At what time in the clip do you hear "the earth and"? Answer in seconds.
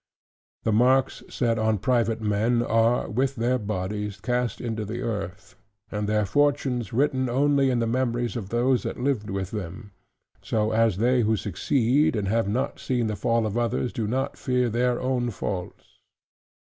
4.83-6.09